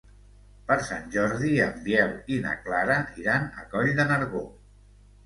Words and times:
Per 0.69 0.77
Sant 0.85 1.03
Jordi 1.15 1.51
en 1.65 1.77
Biel 1.87 2.15
i 2.37 2.39
na 2.45 2.53
Clara 2.63 2.97
iran 3.25 3.47
a 3.61 3.67
Coll 3.75 3.93
de 4.01 4.07
Nargó. 4.15 4.43